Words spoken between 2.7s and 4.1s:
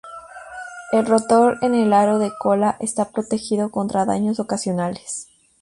está protegido contra